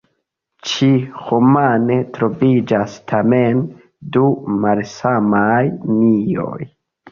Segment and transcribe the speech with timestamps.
[0.69, 3.63] Ĉi-romane troviĝas tamen
[4.17, 4.27] du
[4.67, 5.63] malsamaj
[5.95, 6.61] mioj.